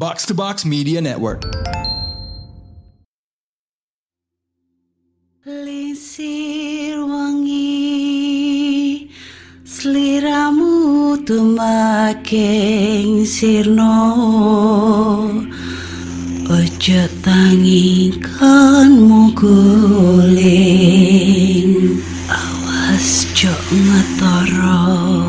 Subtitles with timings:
[0.00, 1.44] Box to Box Media Network.
[5.44, 9.10] Lisir wangi
[9.64, 13.92] Seliramu tumaking sirno
[16.48, 18.16] Ojo tangikanmu
[19.36, 20.80] guling
[22.32, 25.19] Awas jok ngetoro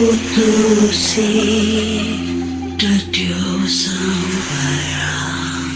[0.00, 1.28] utusi
[3.68, 5.68] sembarang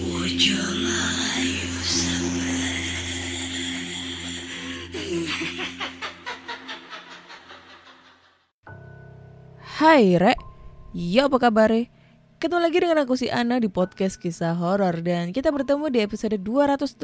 [0.00, 1.70] Wojo layu
[9.74, 10.38] Hai Rek,
[10.94, 11.70] ya apa kabar?
[12.34, 15.06] Ketemu lagi dengan aku si Ana di podcast kisah horor.
[15.06, 16.98] Dan kita bertemu di episode 282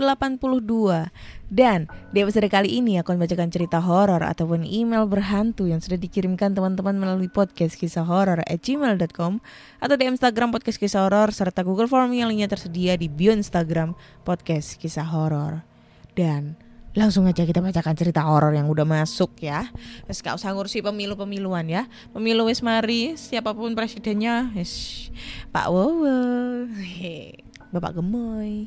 [1.46, 5.96] Dan di episode kali ini aku akan bacakan cerita horor ataupun email berhantu yang sudah
[6.02, 9.38] dikirimkan teman-teman melalui podcast kisah horor at gmail.com
[9.78, 13.94] Atau di Instagram podcast kisah horor serta Google Form yang lainnya tersedia di bio Instagram
[14.26, 15.62] podcast kisah horor.
[16.18, 16.58] Dan
[16.90, 19.70] Langsung aja kita bacakan cerita horor yang udah masuk ya.
[20.10, 21.86] Wes gak usah ngurusi pemilu-pemiluan ya.
[22.10, 25.06] Pemilu wis mari, siapa pun presidennya, wis
[25.54, 26.66] Pak Wowo.
[27.72, 28.66] Bapak Gemoy.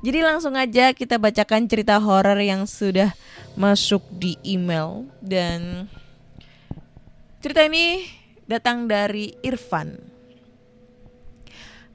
[0.00, 3.12] Jadi langsung aja kita bacakan cerita horor yang sudah
[3.54, 5.86] masuk di email dan
[7.44, 8.08] cerita ini
[8.48, 10.00] datang dari Irfan.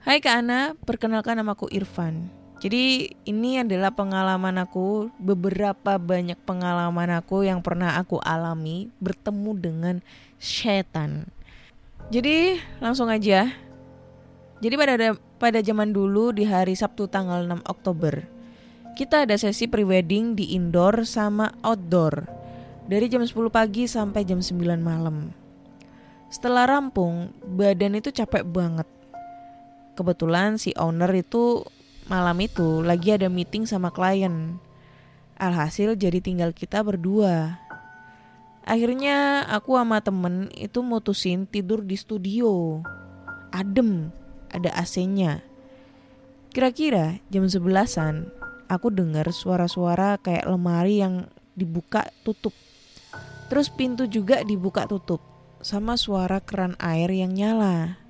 [0.05, 2.36] Hai Kak Ana, perkenalkan namaku Irfan.
[2.57, 9.95] Jadi ini adalah pengalaman aku, beberapa banyak pengalaman aku yang pernah aku alami bertemu dengan
[10.41, 11.29] setan.
[12.09, 13.53] Jadi langsung aja.
[14.57, 18.25] Jadi pada pada zaman dulu di hari Sabtu tanggal 6 Oktober,
[18.97, 22.25] kita ada sesi prewedding di indoor sama outdoor
[22.89, 25.29] dari jam 10 pagi sampai jam 9 malam.
[26.33, 28.89] Setelah rampung, badan itu capek banget.
[29.93, 31.61] Kebetulan si owner itu
[32.07, 34.59] malam itu lagi ada meeting sama klien.
[35.37, 37.61] Alhasil jadi tinggal kita berdua.
[38.67, 42.83] Akhirnya aku sama temen itu mutusin tidur di studio.
[43.53, 44.11] Adem,
[44.51, 45.39] ada AC-nya.
[46.51, 48.27] Kira-kira jam sebelasan
[48.67, 52.51] aku dengar suara-suara kayak lemari yang dibuka tutup.
[53.47, 55.23] Terus pintu juga dibuka tutup
[55.63, 58.06] sama suara keran air yang nyala.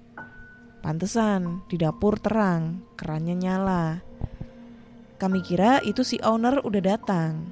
[0.85, 3.99] Pantesan, di dapur terang, kerannya nyala.
[5.17, 7.49] Kami kira itu si owner udah datang.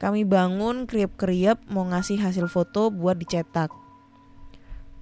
[0.00, 3.74] Kami bangun kriep-kriep mau ngasih hasil foto buat dicetak.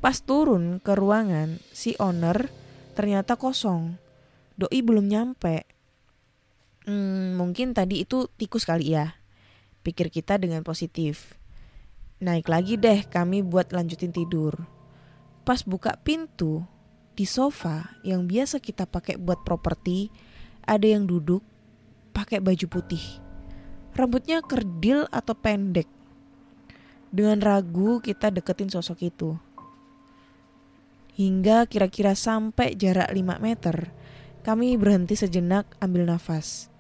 [0.01, 2.51] Pas turun ke ruangan, si owner
[2.97, 3.95] ternyata kosong.
[4.59, 5.69] Doi belum nyampe.
[6.89, 9.15] Hmm, mungkin tadi itu tikus kali ya.
[9.85, 11.39] Pikir kita dengan positif.
[12.19, 14.57] Naik lagi deh kami buat lanjutin tidur.
[15.47, 16.67] Pas buka pintu,
[17.19, 20.07] di sofa yang biasa kita pakai buat properti,
[20.63, 21.43] ada yang duduk
[22.15, 23.03] pakai baju putih.
[23.99, 25.91] Rambutnya kerdil atau pendek.
[27.11, 29.35] Dengan ragu kita deketin sosok itu.
[31.19, 33.91] Hingga kira-kira sampai jarak 5 meter,
[34.47, 36.71] kami berhenti sejenak ambil nafas.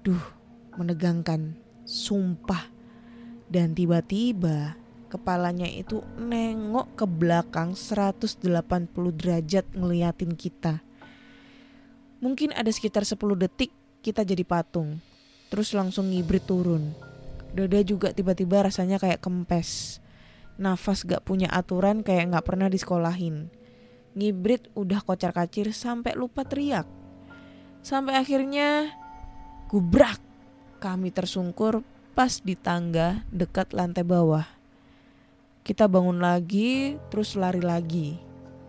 [0.00, 0.24] Duh,
[0.80, 1.52] menegangkan,
[1.84, 2.72] sumpah.
[3.52, 8.42] Dan tiba-tiba kepalanya itu nengok ke belakang 180
[9.14, 10.82] derajat ngeliatin kita.
[12.18, 14.98] Mungkin ada sekitar 10 detik kita jadi patung.
[15.52, 16.90] Terus langsung ngibrit turun.
[17.54, 20.02] Dada juga tiba-tiba rasanya kayak kempes.
[20.56, 23.52] Nafas gak punya aturan kayak gak pernah disekolahin.
[24.16, 26.88] Ngibrit udah kocar kacir sampai lupa teriak.
[27.84, 28.90] Sampai akhirnya
[29.68, 30.18] gubrak.
[30.80, 31.84] Kami tersungkur
[32.16, 34.55] pas di tangga dekat lantai bawah.
[35.66, 38.22] Kita bangun lagi, terus lari lagi.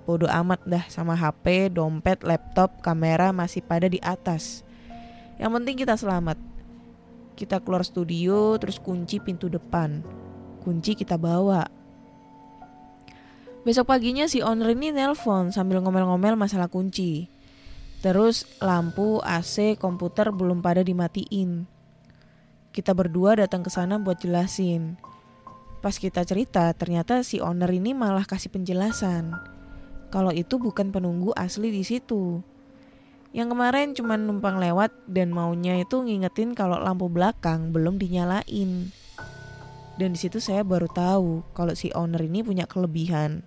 [0.09, 4.65] Bodoh amat dah sama HP, dompet, laptop, kamera masih pada di atas.
[5.37, 6.41] Yang penting kita selamat.
[7.37, 10.01] Kita keluar studio, terus kunci pintu depan.
[10.65, 11.69] Kunci kita bawa.
[13.61, 17.29] Besok paginya si owner ini nelpon sambil ngomel-ngomel masalah kunci.
[18.01, 21.69] Terus lampu, AC, komputer belum pada dimatiin.
[22.73, 24.97] Kita berdua datang ke sana buat jelasin.
[25.77, 29.37] Pas kita cerita, ternyata si owner ini malah kasih penjelasan.
[30.09, 32.41] Kalau itu bukan penunggu asli di situ.
[33.35, 38.89] Yang kemarin cuma numpang lewat dan maunya itu ngingetin kalau lampu belakang belum dinyalain.
[39.97, 43.45] Dan di situ saya baru tahu kalau si owner ini punya kelebihan.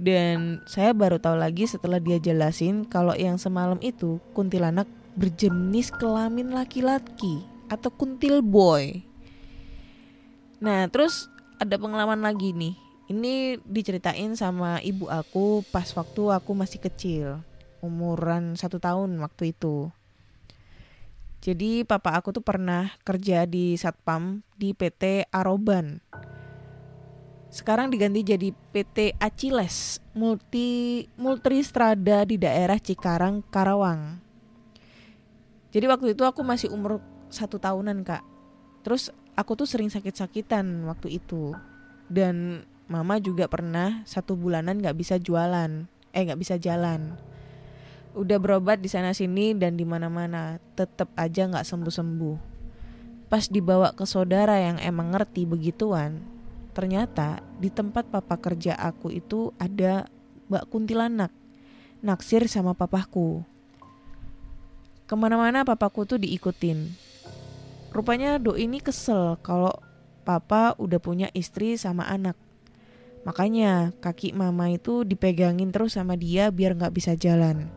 [0.00, 6.56] Dan saya baru tahu lagi setelah dia jelasin kalau yang semalam itu kuntilanak berjenis kelamin
[6.56, 9.04] laki-laki atau kuntil boy.
[10.60, 11.28] Nah, terus
[11.60, 12.74] ada pengalaman lagi nih.
[13.12, 17.44] Ini diceritain sama ibu aku pas waktu aku masih kecil,
[17.84, 19.92] umuran satu tahun waktu itu.
[21.44, 26.00] Jadi papa aku tuh pernah kerja di satpam di PT Aroban.
[27.50, 34.22] Sekarang diganti jadi PT Aciles Multi Multistrada di daerah Cikarang, Karawang.
[35.74, 38.22] Jadi waktu itu aku masih umur satu tahunan kak.
[38.86, 39.10] Terus
[39.40, 41.56] aku tuh sering sakit-sakitan waktu itu.
[42.12, 47.16] Dan mama juga pernah satu bulanan nggak bisa jualan, eh nggak bisa jalan.
[48.12, 52.36] Udah berobat di sana sini dan di mana-mana, tetap aja nggak sembuh-sembuh.
[53.32, 56.18] Pas dibawa ke saudara yang emang ngerti begituan,
[56.74, 60.10] ternyata di tempat papa kerja aku itu ada
[60.50, 61.30] Mbak Kuntilanak
[62.02, 63.46] naksir sama papaku.
[65.06, 67.09] Ke mana-mana papaku tuh diikutin.
[67.90, 69.74] Rupanya Do ini kesel kalau
[70.22, 72.38] papa udah punya istri sama anak.
[73.26, 77.68] Makanya kaki mama itu dipegangin terus sama dia biar nggak bisa jalan.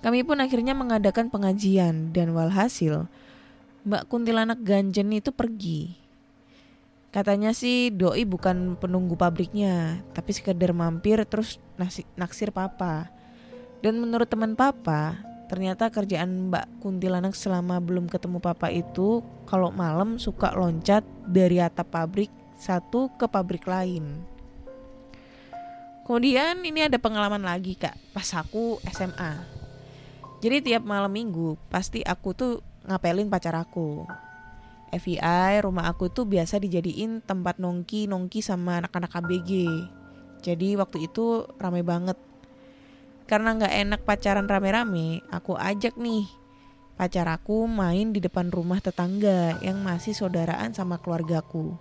[0.00, 3.10] Kami pun akhirnya mengadakan pengajian dan walhasil
[3.86, 5.94] Mbak Kuntilanak Ganjen itu pergi.
[7.14, 11.62] Katanya sih doi bukan penunggu pabriknya, tapi sekedar mampir terus
[12.18, 13.08] naksir papa.
[13.78, 20.18] Dan menurut teman papa, ternyata kerjaan Mbak Kuntilanak selama belum ketemu papa itu kalau malam
[20.18, 24.22] suka loncat dari atap pabrik satu ke pabrik lain.
[26.06, 29.42] Kemudian ini ada pengalaman lagi kak, pas aku SMA.
[30.38, 32.52] Jadi tiap malam minggu pasti aku tuh
[32.86, 34.06] ngapelin pacar aku.
[34.94, 39.50] FBI rumah aku tuh biasa dijadiin tempat nongki-nongki sama anak-anak ABG.
[40.46, 42.14] Jadi waktu itu ramai banget.
[43.26, 46.30] Karena nggak enak pacaran rame-rame, aku ajak nih
[46.96, 51.76] pacar aku main di depan rumah tetangga yang masih saudaraan sama keluargaku.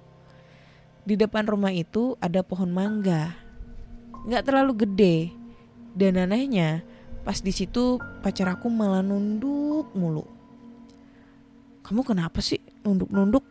[1.07, 3.31] Di depan rumah itu ada pohon mangga.
[4.27, 5.17] Nggak terlalu gede.
[5.95, 6.83] Dan anehnya,
[7.23, 10.27] pas di situ pacar aku malah nunduk mulu.
[11.85, 13.45] Kamu kenapa sih nunduk-nunduk?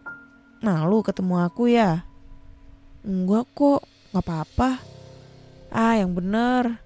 [0.60, 2.04] Malu ketemu aku ya?
[3.06, 4.70] Enggak kok, nggak apa-apa.
[5.72, 6.83] Ah, yang bener.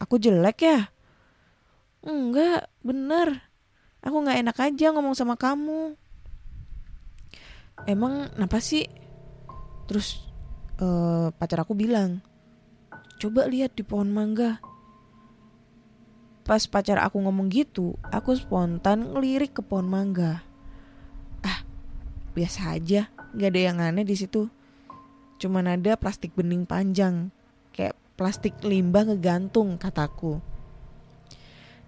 [0.00, 0.88] Aku jelek ya?
[2.00, 3.44] Enggak, bener.
[4.00, 5.92] Aku nggak enak aja ngomong sama kamu.
[7.84, 8.88] Emang kenapa sih?
[9.84, 10.24] Terus
[10.80, 12.24] uh, pacar aku bilang,
[13.20, 14.60] coba lihat di pohon mangga.
[16.48, 20.40] Pas pacar aku ngomong gitu, aku spontan ngelirik ke pohon mangga.
[21.44, 21.60] Ah,
[22.32, 24.48] biasa aja, nggak ada yang aneh di situ.
[25.36, 27.28] Cuman ada plastik bening panjang,
[28.20, 30.44] plastik limbah ngegantung kataku.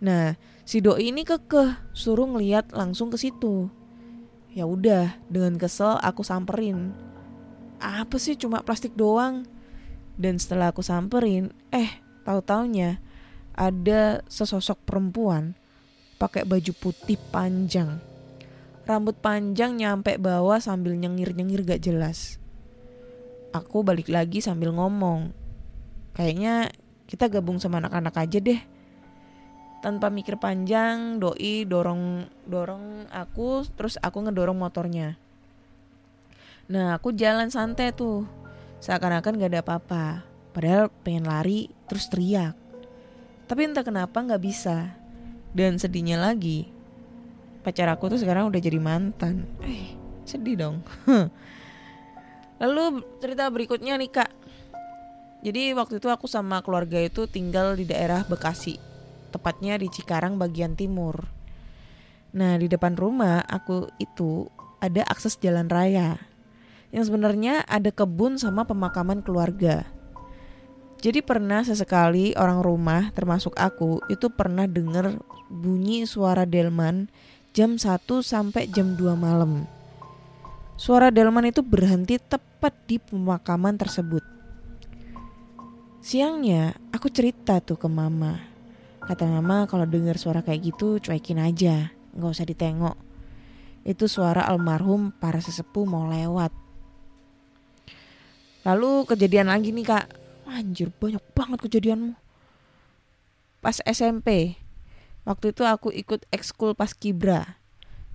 [0.00, 0.32] Nah,
[0.64, 3.68] si doi ini kekeh suruh ngeliat langsung ke situ.
[4.56, 6.96] Ya udah, dengan kesel aku samperin.
[7.76, 9.44] Apa sih cuma plastik doang?
[10.16, 12.96] Dan setelah aku samperin, eh tahu taunya
[13.52, 15.52] ada sesosok perempuan
[16.16, 18.00] pakai baju putih panjang.
[18.88, 22.40] Rambut panjang nyampe bawah sambil nyengir-nyengir gak jelas.
[23.52, 25.41] Aku balik lagi sambil ngomong.
[26.12, 26.68] Kayaknya
[27.08, 28.60] kita gabung sama anak-anak aja deh.
[29.82, 35.18] Tanpa mikir panjang, doi dorong dorong aku, terus aku ngedorong motornya.
[36.70, 38.24] Nah, aku jalan santai tuh.
[38.78, 40.04] Seakan-akan gak ada apa-apa.
[40.54, 42.54] Padahal pengen lari, terus teriak.
[43.50, 44.94] Tapi entah kenapa gak bisa.
[45.52, 46.72] Dan sedihnya lagi,
[47.60, 49.44] pacar aku tuh sekarang udah jadi mantan.
[49.60, 49.92] Eh,
[50.24, 50.76] sedih dong.
[52.62, 54.30] Lalu cerita berikutnya nih kak.
[55.42, 58.78] Jadi waktu itu aku sama keluarga itu tinggal di daerah Bekasi.
[59.34, 61.26] Tepatnya di Cikarang bagian timur.
[62.30, 64.46] Nah di depan rumah aku itu
[64.78, 66.22] ada akses jalan raya
[66.94, 69.82] yang sebenarnya ada kebun sama pemakaman keluarga.
[71.02, 75.18] Jadi pernah sesekali orang rumah termasuk aku itu pernah dengar
[75.50, 77.10] bunyi suara delman
[77.50, 79.66] jam 1 sampai jam 2 malam.
[80.78, 84.41] Suara delman itu berhenti tepat di pemakaman tersebut.
[86.02, 88.42] Siangnya aku cerita tuh ke mama.
[88.98, 92.98] Kata mama kalau dengar suara kayak gitu cuekin aja, nggak usah ditengok.
[93.86, 96.50] Itu suara almarhum para sesepuh mau lewat.
[98.62, 100.06] Lalu kejadian lagi nih kak
[100.46, 102.14] Anjir banyak banget kejadianmu
[103.58, 104.54] Pas SMP
[105.26, 107.58] Waktu itu aku ikut ekskul pas kibra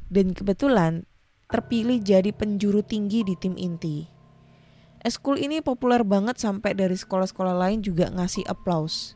[0.08, 1.04] Dan kebetulan
[1.52, 4.17] terpilih jadi penjuru tinggi di tim inti
[5.08, 9.16] Ekskul ini populer banget sampai dari sekolah-sekolah lain juga ngasih aplaus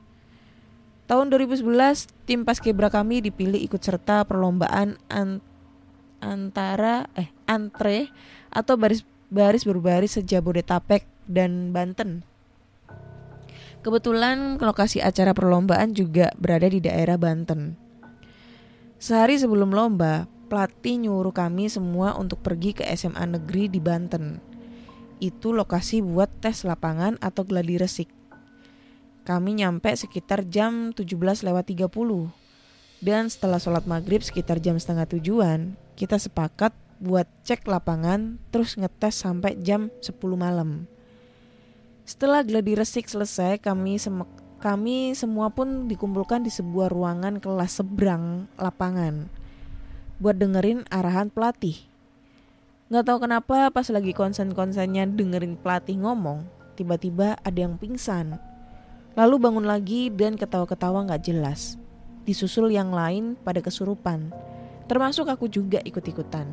[1.12, 5.44] Tahun 2011, tim Paskibra kami dipilih ikut serta perlombaan an-
[6.24, 8.08] antara eh antre
[8.48, 12.24] atau baris baris berbaris sejabodetabek dan Banten.
[13.84, 17.76] Kebetulan lokasi acara perlombaan juga berada di daerah Banten.
[18.96, 24.40] Sehari sebelum lomba, pelatih nyuruh kami semua untuk pergi ke SMA negeri di Banten.
[25.22, 28.10] Itu lokasi buat tes lapangan atau gladi resik.
[29.22, 32.34] Kami nyampe sekitar jam 17 lewat 30.
[33.06, 39.22] Dan setelah sholat maghrib sekitar jam setengah tujuan, kita sepakat buat cek lapangan terus ngetes
[39.22, 40.90] sampai jam 10 malam.
[42.02, 48.50] Setelah gladi resik selesai, kami semek- kami semua pun dikumpulkan di sebuah ruangan kelas seberang
[48.58, 49.30] lapangan
[50.22, 51.91] buat dengerin arahan pelatih.
[52.92, 56.44] Nggak tahu kenapa pas lagi konsen-konsennya dengerin pelatih ngomong,
[56.76, 58.36] tiba-tiba ada yang pingsan.
[59.16, 61.80] Lalu bangun lagi dan ketawa-ketawa nggak jelas.
[62.28, 64.36] Disusul yang lain pada kesurupan.
[64.92, 66.52] Termasuk aku juga ikut-ikutan.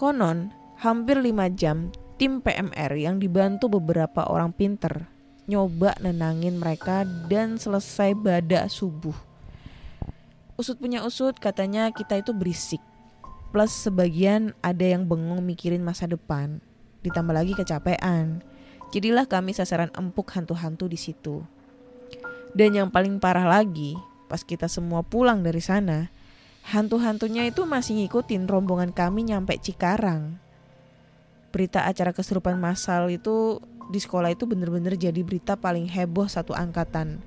[0.00, 0.48] Konon,
[0.80, 5.12] hampir 5 jam tim PMR yang dibantu beberapa orang pinter
[5.44, 9.14] nyoba nenangin mereka dan selesai badak subuh.
[10.56, 12.80] Usut punya usut katanya kita itu berisik.
[13.52, 16.64] Plus sebagian ada yang bengong mikirin masa depan.
[17.04, 18.40] Ditambah lagi kecapean.
[18.96, 21.44] Jadilah kami sasaran empuk hantu-hantu di situ.
[22.56, 23.96] Dan yang paling parah lagi,
[24.32, 26.08] pas kita semua pulang dari sana,
[26.72, 30.40] hantu-hantunya itu masih ngikutin rombongan kami nyampe Cikarang.
[31.52, 33.60] Berita acara kesurupan massal itu
[33.92, 37.20] di sekolah itu bener-bener jadi berita paling heboh satu angkatan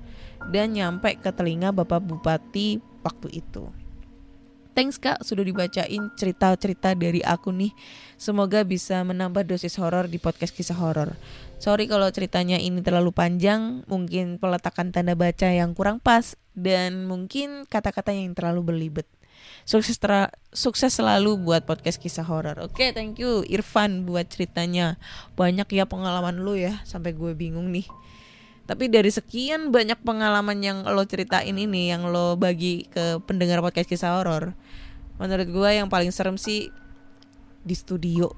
[0.50, 3.85] dan nyampe ke telinga Bapak Bupati waktu itu.
[4.76, 7.72] Thanks kak sudah dibacain cerita-cerita dari aku nih.
[8.20, 11.16] Semoga bisa menambah dosis horor di podcast kisah horor.
[11.56, 17.64] Sorry kalau ceritanya ini terlalu panjang, mungkin peletakan tanda baca yang kurang pas dan mungkin
[17.64, 19.08] kata-kata yang terlalu berlibet.
[19.64, 22.60] Sukses tera- sukses selalu buat podcast kisah horor.
[22.60, 25.00] Oke, thank you Irfan buat ceritanya.
[25.40, 27.88] Banyak ya pengalaman lu ya, sampai gue bingung nih.
[28.66, 33.86] Tapi dari sekian banyak pengalaman yang lo ceritain ini, yang lo bagi ke pendengar podcast
[33.86, 34.58] kisah horor,
[35.22, 36.74] menurut gue yang paling serem sih
[37.62, 38.34] di studio.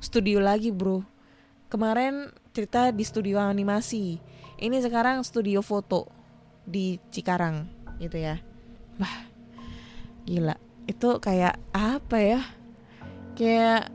[0.00, 1.00] Studio lagi bro.
[1.72, 4.20] Kemarin cerita di studio animasi.
[4.60, 6.12] Ini sekarang studio foto
[6.68, 7.64] di Cikarang
[7.96, 8.36] gitu ya.
[9.00, 9.16] Wah,
[10.28, 10.56] gila.
[10.84, 12.40] Itu kayak apa ya?
[13.32, 13.88] Kayak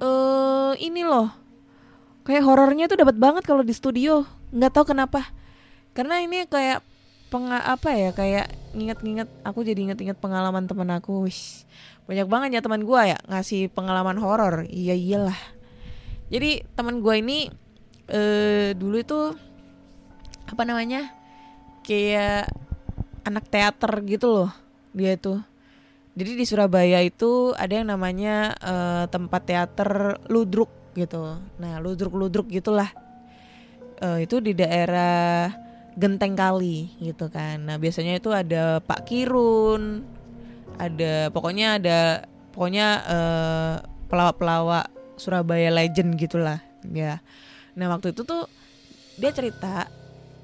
[0.00, 1.32] eh ini loh.
[2.28, 4.39] Kayak horornya tuh dapat banget kalau di studio.
[4.50, 5.30] Nggak tahu kenapa.
[5.94, 6.82] Karena ini kayak
[7.30, 11.26] penga apa ya kayak nginget-nginget aku jadi inget-inget pengalaman teman aku.
[11.26, 11.42] Wih,
[12.10, 14.66] banyak banget ya teman gua ya ngasih pengalaman horor.
[14.66, 15.38] Iya iyalah.
[16.30, 17.50] Jadi teman gua ini
[18.10, 19.18] eh dulu itu
[20.50, 21.14] apa namanya
[21.86, 22.50] kayak
[23.22, 24.50] anak teater gitu loh
[24.90, 25.38] dia tuh.
[26.18, 31.38] Jadi di Surabaya itu ada yang namanya eh, tempat teater ludruk gitu.
[31.62, 32.90] Nah ludruk ludruk gitulah
[34.00, 35.52] Eh, itu di daerah
[35.92, 37.60] Genteng Kali gitu kan.
[37.68, 40.00] Nah, biasanya itu ada Pak Kirun,
[40.80, 41.98] ada pokoknya ada
[42.56, 43.74] pokoknya eh,
[44.08, 44.88] pelawak-pelawak
[45.20, 47.20] Surabaya legend gitulah ya.
[47.76, 48.48] Nah, waktu itu tuh
[49.20, 49.92] dia cerita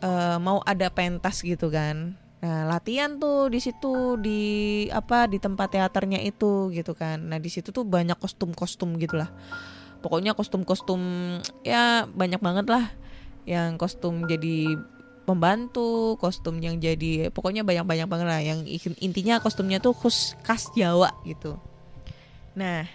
[0.04, 2.12] eh, mau ada pentas gitu kan.
[2.44, 4.42] Nah, latihan tuh di situ di
[4.92, 7.24] apa di tempat teaternya itu gitu kan.
[7.24, 9.32] Nah, di situ tuh banyak kostum-kostum gitulah.
[10.04, 11.00] Pokoknya kostum-kostum
[11.64, 13.05] ya banyak banget lah
[13.46, 14.76] yang kostum jadi
[15.26, 18.62] pembantu, kostum yang jadi pokoknya banyak-banyak banget lah yang
[19.02, 21.58] intinya kostumnya tuh khas khas Jawa gitu.
[22.54, 22.86] Nah,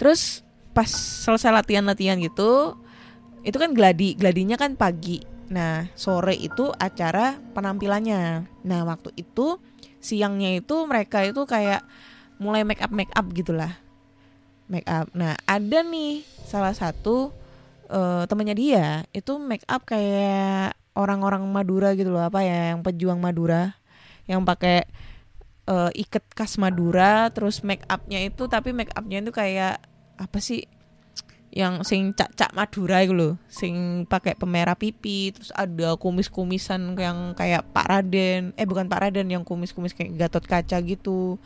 [0.00, 2.76] terus pas selesai latihan-latihan gitu,
[3.44, 5.20] itu kan gladi, gladinya kan pagi.
[5.48, 8.48] Nah, sore itu acara penampilannya.
[8.64, 9.56] Nah, waktu itu
[10.00, 11.84] siangnya itu mereka itu kayak
[12.36, 13.76] mulai make up make up gitulah.
[14.68, 15.08] Make up.
[15.16, 17.32] Nah, ada nih salah satu
[17.88, 23.20] eh, temannya dia itu make up kayak orang-orang Madura gitu loh apa ya yang pejuang
[23.20, 23.76] Madura
[24.28, 24.84] yang pakai
[25.68, 29.80] eh, iket khas Madura terus make upnya itu tapi make upnya itu kayak
[30.18, 30.66] apa sih
[31.48, 37.64] yang sing cak-cak Madura itu loh sing pakai pemerah pipi terus ada kumis-kumisan yang kayak
[37.72, 41.40] Pak Raden eh bukan Pak Raden yang kumis-kumis kayak Gatot Kaca gitu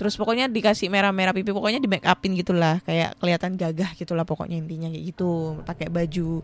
[0.00, 4.56] terus pokoknya dikasih merah-merah pipi pokoknya di make upin gitulah kayak kelihatan gagah gitulah pokoknya
[4.56, 6.40] intinya kayak gitu pakai baju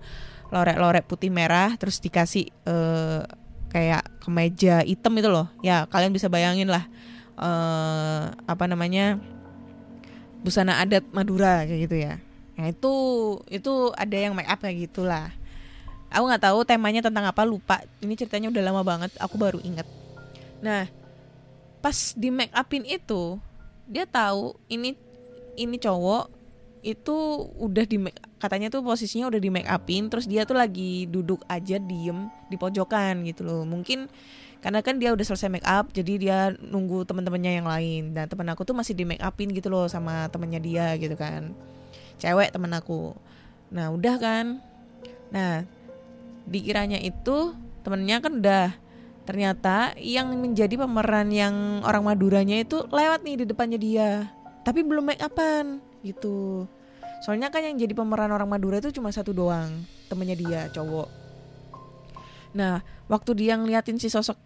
[0.53, 3.25] lorek-lorek putih merah terus dikasih eh,
[3.73, 6.85] kayak kemeja hitam itu loh ya kalian bisa bayangin lah
[7.37, 9.17] eh apa namanya
[10.45, 12.21] busana adat Madura kayak gitu ya
[12.61, 12.95] nah itu
[13.49, 15.33] itu ada yang make up kayak gitulah
[16.13, 17.83] Aku nggak tahu temanya tentang apa lupa.
[17.99, 19.11] Ini ceritanya udah lama banget.
[19.19, 19.85] Aku baru inget.
[20.63, 20.87] Nah,
[21.83, 23.37] pas di make upin itu
[23.87, 24.99] dia tahu ini
[25.57, 26.37] ini cowok
[26.87, 27.17] itu
[27.59, 27.99] udah di
[28.39, 32.55] katanya tuh posisinya udah di make upin terus dia tuh lagi duduk aja diem di
[32.55, 33.67] pojokan gitu loh.
[33.67, 34.07] Mungkin
[34.63, 38.15] karena kan dia udah selesai make up jadi dia nunggu teman-temannya yang lain.
[38.15, 41.51] Dan temen aku tuh masih di make upin gitu loh sama temennya dia gitu kan.
[42.23, 43.19] Cewek temen aku.
[43.75, 44.63] Nah udah kan?
[45.35, 45.67] Nah
[46.47, 47.51] dikiranya itu
[47.83, 48.67] temennya kan udah
[49.27, 54.11] ternyata yang menjadi pemeran yang orang Maduranya itu lewat nih di depannya dia.
[54.63, 56.65] Tapi belum make upan gitu.
[57.27, 61.11] Soalnya kan yang jadi pemeran orang Madura itu cuma satu doang temennya dia cowok.
[62.55, 62.81] Nah
[63.11, 64.39] waktu dia ngeliatin si sosok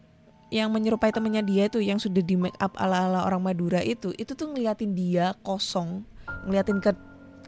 [0.51, 4.11] yang menyerupai temennya dia itu yang sudah di make up ala ala orang Madura itu
[4.19, 6.03] itu tuh ngeliatin dia kosong
[6.49, 6.91] ngeliatin ke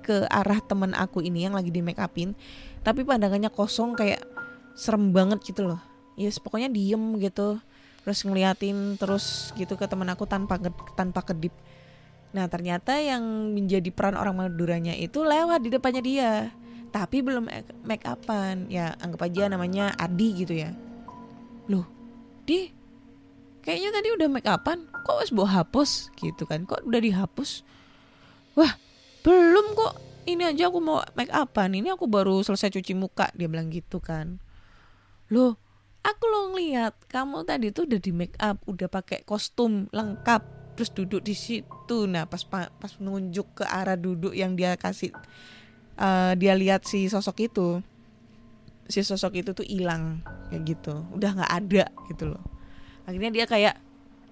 [0.02, 2.38] ke arah temen aku ini yang lagi di make upin
[2.86, 4.22] tapi pandangannya kosong kayak
[4.78, 5.82] serem banget gitu loh
[6.16, 7.60] yes pokoknya diem gitu.
[8.02, 10.58] Terus ngeliatin terus gitu ke temen aku tanpa
[10.98, 11.54] tanpa kedip.
[12.34, 13.22] Nah ternyata yang
[13.54, 16.32] menjadi peran orang Maduranya itu lewat di depannya dia.
[16.90, 17.46] Tapi belum
[17.86, 18.66] make upan.
[18.66, 20.74] Ya anggap aja namanya Adi gitu ya.
[21.70, 21.86] Loh
[22.42, 22.74] di
[23.62, 24.90] kayaknya tadi udah make upan.
[24.90, 26.10] Kok wes bawa hapus?
[26.18, 27.62] Gitu kan kok udah dihapus?
[28.58, 28.74] Wah
[29.22, 29.94] belum kok.
[30.26, 31.70] Ini aja aku mau make upan.
[31.70, 33.30] Ini aku baru selesai cuci muka.
[33.38, 34.42] Dia bilang gitu kan.
[35.30, 35.61] Loh
[36.02, 40.42] aku lo ngeliat kamu tadi tuh udah di make up udah pakai kostum lengkap
[40.74, 41.98] terus duduk di situ.
[42.10, 45.14] Nah pas pas nunjuk ke arah duduk yang dia kasih
[46.00, 47.68] uh, dia lihat si sosok itu
[48.90, 51.06] si sosok itu tuh hilang kayak gitu.
[51.14, 52.42] Udah nggak ada gitu loh.
[53.06, 53.74] Akhirnya dia kayak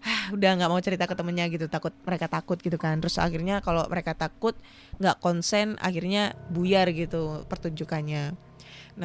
[0.01, 1.71] ah, udah nggak mau cerita ke temennya gitu.
[1.71, 2.99] Takut mereka takut gitu kan.
[2.99, 4.59] Terus akhirnya kalau mereka takut
[4.99, 8.50] nggak konsen akhirnya buyar gitu pertunjukannya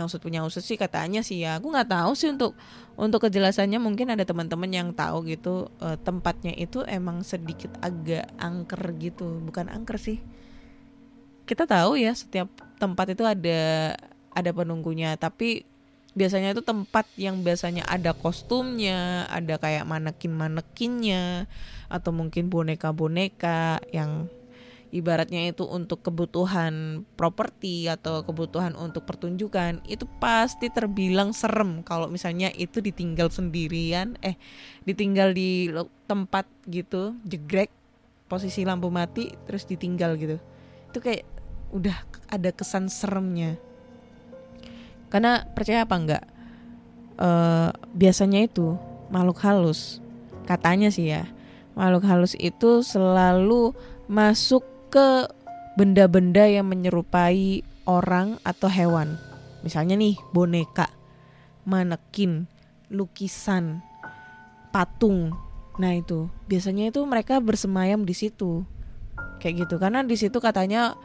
[0.04, 1.64] usut punya usut sih katanya sih ya.
[1.64, 2.60] Aku nggak tahu sih untuk
[3.00, 3.80] untuk kejelasannya.
[3.80, 9.40] Mungkin ada teman-teman yang tahu gitu uh, tempatnya itu emang sedikit agak angker gitu.
[9.46, 10.20] Bukan angker sih.
[11.48, 13.96] Kita tahu ya setiap tempat itu ada
[14.36, 15.16] ada penunggunya.
[15.16, 15.64] Tapi
[16.16, 21.44] biasanya itu tempat yang biasanya ada kostumnya ada kayak manekin manekinnya
[21.92, 24.32] atau mungkin boneka boneka yang
[24.94, 32.54] ibaratnya itu untuk kebutuhan properti atau kebutuhan untuk pertunjukan itu pasti terbilang serem kalau misalnya
[32.54, 34.38] itu ditinggal sendirian eh
[34.86, 35.74] ditinggal di
[36.06, 37.74] tempat gitu jegrek
[38.26, 40.38] posisi lampu mati terus ditinggal gitu.
[40.90, 41.26] Itu kayak
[41.74, 41.98] udah
[42.30, 43.58] ada kesan seremnya.
[45.10, 46.24] Karena percaya apa enggak?
[47.16, 48.76] Uh, biasanya itu
[49.08, 50.04] makhluk halus
[50.44, 51.24] katanya sih ya
[51.80, 53.72] makhluk halus itu selalu
[54.12, 54.64] masuk
[54.96, 55.28] ke
[55.76, 59.20] benda-benda yang menyerupai orang atau hewan.
[59.60, 60.88] Misalnya nih boneka,
[61.68, 62.48] manekin,
[62.88, 63.84] lukisan,
[64.72, 65.36] patung.
[65.76, 68.64] Nah itu biasanya itu mereka bersemayam di situ,
[69.44, 69.76] kayak gitu.
[69.84, 70.96] Karena di situ katanya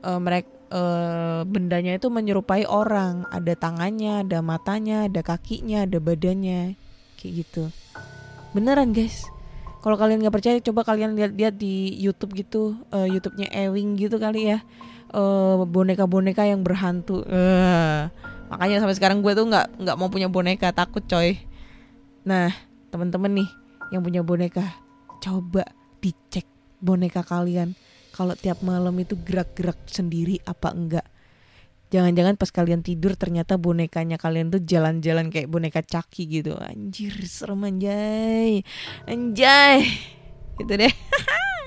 [0.00, 3.28] uh, mereka uh, bendanya itu menyerupai orang.
[3.28, 6.80] Ada tangannya, ada matanya, ada kakinya, ada badannya,
[7.20, 7.68] kayak gitu.
[8.56, 9.33] Beneran guys.
[9.84, 14.56] Kalau kalian nggak percaya, coba kalian lihat-lihat di YouTube gitu, uh, YouTube-nya Ewing gitu kali
[14.56, 14.64] ya,
[15.12, 17.20] eh, boneka-boneka yang berhantu.
[17.28, 18.08] Uh,
[18.48, 21.36] makanya sampai sekarang gue tuh nggak nggak mau punya boneka, takut coy.
[22.24, 22.48] Nah,
[22.88, 23.48] teman-teman nih
[23.92, 24.64] yang punya boneka,
[25.20, 25.68] coba
[26.00, 26.48] dicek
[26.80, 27.76] boneka kalian.
[28.16, 31.04] Kalau tiap malam itu gerak-gerak sendiri apa enggak?
[31.94, 36.58] Jangan-jangan pas kalian tidur ternyata bonekanya kalian tuh jalan-jalan kayak boneka caki gitu.
[36.58, 38.66] Anjir, serem anjay.
[39.06, 39.86] Anjay.
[40.58, 40.90] Gitu deh.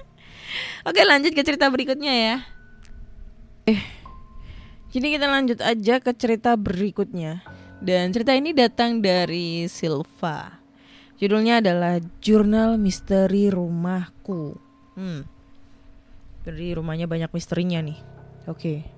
[0.91, 2.35] Oke, lanjut ke cerita berikutnya ya.
[3.71, 3.79] Eh.
[4.91, 7.47] Jadi kita lanjut aja ke cerita berikutnya.
[7.79, 10.59] Dan cerita ini datang dari Silva.
[11.23, 14.59] Judulnya adalah Jurnal Misteri Rumahku.
[14.99, 15.23] Hmm.
[16.43, 17.99] Jadi rumahnya banyak misterinya nih.
[18.51, 18.83] Oke.
[18.83, 18.96] Okay.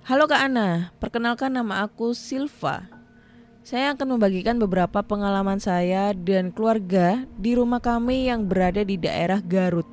[0.00, 2.88] Halo Kak Ana, perkenalkan nama aku Silva.
[3.60, 9.44] Saya akan membagikan beberapa pengalaman saya dan keluarga di rumah kami yang berada di daerah
[9.44, 9.84] Garut.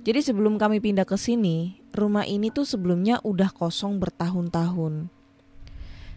[0.00, 5.12] Jadi sebelum kami pindah ke sini, rumah ini tuh sebelumnya udah kosong bertahun-tahun.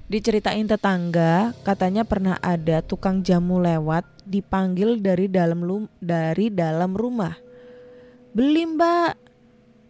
[0.08, 5.60] Diceritain tetangga, katanya pernah ada tukang jamu lewat dipanggil dari dalam
[6.00, 7.36] dari dalam rumah.
[8.32, 9.20] Beli mbak,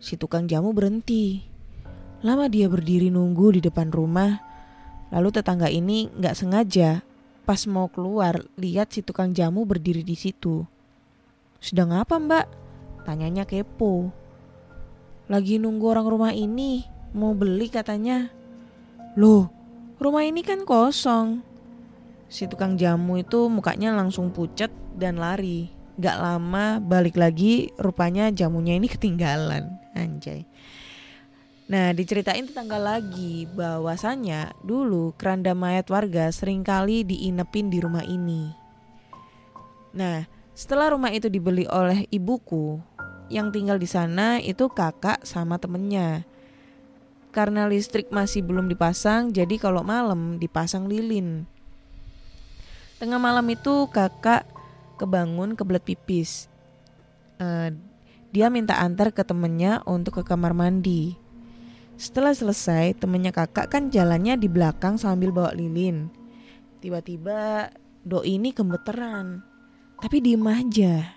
[0.01, 1.50] si tukang jamu berhenti
[2.21, 4.41] Lama dia berdiri nunggu di depan rumah.
[5.09, 7.01] Lalu tetangga ini nggak sengaja
[7.43, 10.63] pas mau keluar lihat si tukang jamu berdiri di situ.
[11.59, 12.45] Sedang apa mbak?
[13.03, 14.13] Tanyanya kepo.
[15.27, 16.85] Lagi nunggu orang rumah ini
[17.17, 18.29] mau beli katanya.
[19.17, 19.61] Loh,
[20.01, 21.45] Rumah ini kan kosong.
[22.25, 25.69] Si tukang jamu itu mukanya langsung pucat dan lari.
[26.01, 29.77] Gak lama balik lagi rupanya jamunya ini ketinggalan.
[29.93, 30.49] Anjay.
[31.71, 38.51] Nah diceritain tetangga lagi bahwasannya dulu keranda mayat warga sering kali diinepin di rumah ini.
[39.95, 42.75] Nah setelah rumah itu dibeli oleh ibuku,
[43.31, 46.27] yang tinggal di sana itu kakak sama temennya.
[47.31, 51.47] Karena listrik masih belum dipasang, jadi kalau malam dipasang lilin.
[52.99, 54.43] Tengah malam itu kakak
[54.99, 56.51] kebangun kebelet pipis.
[57.39, 57.71] Uh,
[58.35, 61.20] dia minta antar ke temennya untuk ke kamar mandi.
[62.01, 66.09] Setelah selesai, temennya kakak kan jalannya di belakang sambil bawa lilin.
[66.81, 67.69] Tiba-tiba
[68.01, 69.45] doi ini gemeteran,
[70.01, 71.13] tapi diem aja.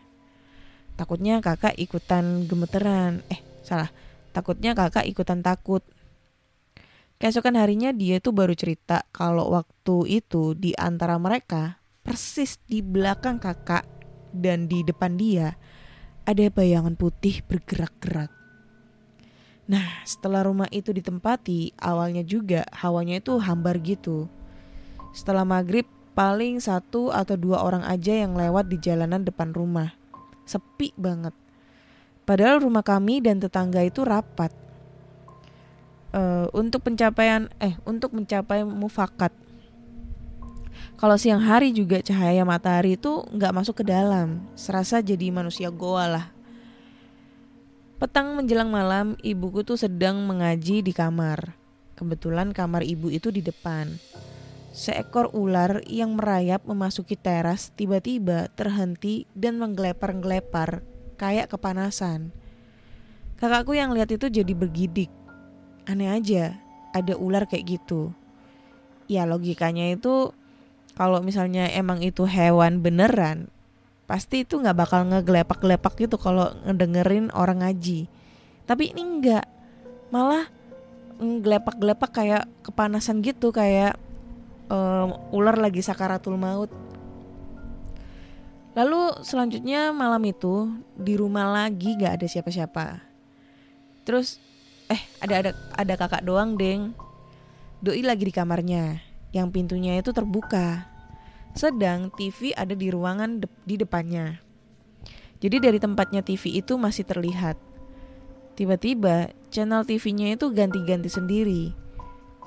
[0.93, 3.25] Takutnya kakak ikutan gemeteran.
[3.33, 3.89] Eh, salah.
[4.37, 5.81] Takutnya kakak ikutan takut.
[7.17, 13.41] Keesokan harinya dia tuh baru cerita kalau waktu itu di antara mereka persis di belakang
[13.41, 13.89] kakak
[14.37, 15.57] dan di depan dia
[16.29, 18.44] ada bayangan putih bergerak-gerak.
[19.65, 24.29] Nah, setelah rumah itu ditempati, awalnya juga hawanya itu hambar gitu.
[25.17, 29.97] Setelah maghrib, paling satu atau dua orang aja yang lewat di jalanan depan rumah.
[30.45, 31.33] Sepi banget.
[32.25, 34.53] Padahal rumah kami dan tetangga itu rapat
[36.15, 39.33] uh, untuk pencapaian eh untuk mencapai mufakat.
[40.95, 46.07] Kalau siang hari juga cahaya matahari itu nggak masuk ke dalam, serasa jadi manusia goa
[46.07, 46.34] lah.
[48.05, 51.57] Petang menjelang malam, ibuku tuh sedang mengaji di kamar.
[51.97, 53.97] Kebetulan kamar ibu itu di depan.
[54.77, 60.85] Seekor ular yang merayap memasuki teras tiba-tiba terhenti dan menggelepar-gelepar
[61.17, 62.29] kayak kepanasan.
[63.41, 65.09] Kakakku yang lihat itu jadi bergidik
[65.89, 66.61] aneh aja
[66.93, 68.13] ada ular kayak gitu
[69.09, 70.33] ya logikanya itu
[70.93, 73.53] kalau misalnya emang itu hewan beneran
[74.05, 78.07] pasti itu nggak bakal ngegelepak-gelepak gitu kalau ngedengerin orang ngaji
[78.69, 79.45] tapi ini enggak
[80.13, 80.49] malah
[81.17, 83.97] ngegelepak-gelepak kayak kepanasan gitu kayak
[84.69, 86.71] um, ular lagi sakaratul maut
[88.75, 90.67] Lalu selanjutnya malam itu
[90.99, 93.07] di rumah lagi gak ada siapa-siapa.
[94.03, 94.43] Terus
[94.85, 96.93] Eh, ada ada ada kakak doang, Deng.
[97.81, 99.01] Doi lagi di kamarnya,
[99.33, 100.94] yang pintunya itu terbuka.
[101.55, 104.43] Sedang TV ada di ruangan de di depannya.
[105.39, 107.55] Jadi dari tempatnya TV itu masih terlihat.
[108.55, 111.75] Tiba-tiba channel TV-nya itu ganti-ganti sendiri.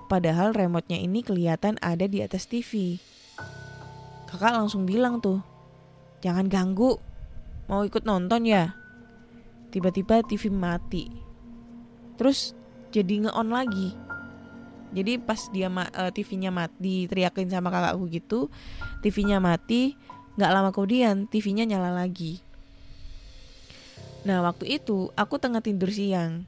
[0.07, 2.99] Padahal remote-nya ini kelihatan ada di atas TV.
[4.27, 5.43] Kakak langsung bilang tuh,
[6.23, 6.99] jangan ganggu,
[7.67, 8.75] mau ikut nonton ya?
[9.71, 11.27] Tiba-tiba TV mati
[12.17, 12.57] terus
[12.89, 13.93] jadi nge-on lagi
[14.95, 18.39] jadi pas dia ma uh, eh, TV-nya mati teriakin sama kakakku gitu
[19.03, 19.99] TV-nya mati
[20.39, 22.39] nggak lama kemudian TV-nya nyala lagi.
[24.23, 26.45] Nah waktu itu aku tengah tidur siang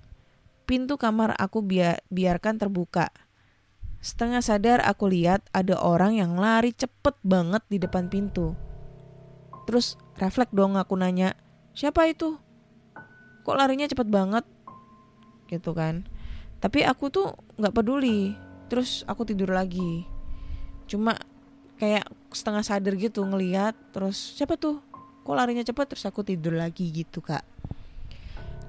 [0.69, 3.09] pintu kamar aku biar biarkan terbuka.
[3.99, 8.53] Setengah sadar aku lihat ada orang yang lari cepet banget di depan pintu.
[9.67, 11.33] Terus refleks dong aku nanya
[11.73, 12.37] siapa itu?
[13.43, 14.45] Kok larinya cepet banget?
[15.49, 16.05] Gitu kan
[16.59, 18.35] tapi aku tuh nggak peduli.
[18.69, 20.05] Terus aku tidur lagi.
[20.85, 21.15] Cuma
[21.79, 24.83] kayak setengah sadar gitu ngelihat terus siapa tuh?
[25.23, 27.41] Kok larinya cepat terus aku tidur lagi gitu kak.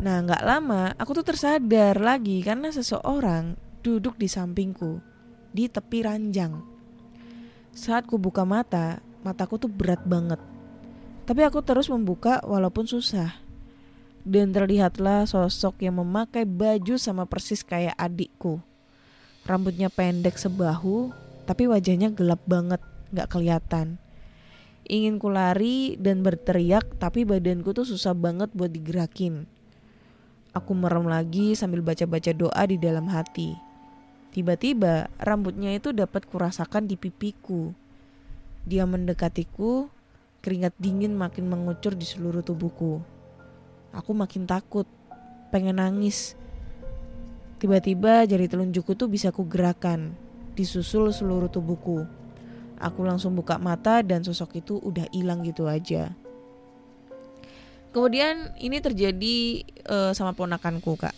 [0.00, 5.02] Nah nggak lama aku tuh tersadar lagi karena seseorang duduk di sampingku
[5.50, 6.62] di tepi ranjang.
[7.74, 10.40] Saat ku buka mata mataku tuh berat banget.
[11.26, 13.49] Tapi aku terus membuka walaupun susah
[14.24, 18.60] dan terlihatlah sosok yang memakai baju sama persis kayak adikku.
[19.48, 21.10] Rambutnya pendek sebahu,
[21.48, 22.80] tapi wajahnya gelap banget,
[23.16, 23.96] gak kelihatan.
[24.84, 29.46] Ingin ku lari dan berteriak, tapi badanku tuh susah banget buat digerakin.
[30.50, 33.54] Aku merem lagi sambil baca-baca doa di dalam hati.
[34.34, 37.70] Tiba-tiba rambutnya itu dapat kurasakan di pipiku.
[38.66, 39.86] Dia mendekatiku,
[40.42, 43.19] keringat dingin makin mengucur di seluruh tubuhku.
[43.90, 44.86] Aku makin takut,
[45.50, 46.38] pengen nangis.
[47.60, 50.14] Tiba-tiba jari telunjukku tuh bisa ku gerakan,
[50.56, 52.06] disusul seluruh tubuhku.
[52.80, 56.16] Aku langsung buka mata dan sosok itu udah hilang gitu aja.
[57.90, 61.12] Kemudian ini terjadi uh, sama ponakanku kak.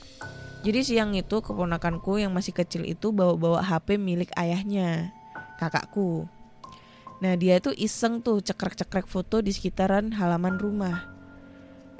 [0.63, 5.11] Jadi siang itu keponakanku yang masih kecil itu bawa-bawa HP milik ayahnya,
[5.59, 6.31] kakakku.
[7.23, 11.07] Nah dia itu iseng tuh cekrek-cekrek foto di sekitaran halaman rumah.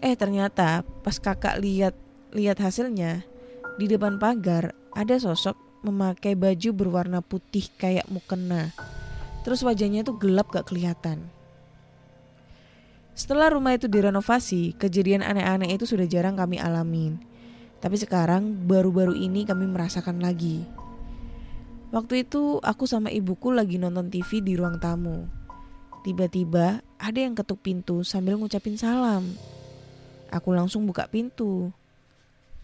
[0.03, 1.95] Eh ternyata pas kakak lihat
[2.35, 3.23] lihat hasilnya
[3.79, 5.55] di depan pagar ada sosok
[5.87, 8.75] memakai baju berwarna putih kayak mukena.
[9.47, 11.23] Terus wajahnya itu gelap gak kelihatan.
[13.13, 17.21] Setelah rumah itu direnovasi, kejadian aneh-aneh itu sudah jarang kami alamin.
[17.83, 20.63] Tapi sekarang baru-baru ini kami merasakan lagi.
[21.93, 25.29] Waktu itu aku sama ibuku lagi nonton TV di ruang tamu.
[26.07, 29.35] Tiba-tiba ada yang ketuk pintu sambil ngucapin salam.
[30.33, 31.77] Aku langsung buka pintu.